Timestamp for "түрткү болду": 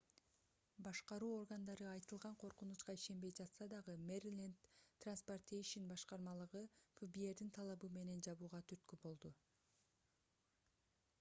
8.73-9.31